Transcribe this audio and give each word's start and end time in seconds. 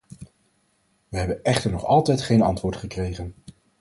We 1.09 1.17
hebben 1.17 1.43
echter 1.43 1.71
nog 1.71 1.85
altijd 1.85 2.21
geen 2.21 2.41
antwoord 2.41 2.75
gekregen. 2.75 3.33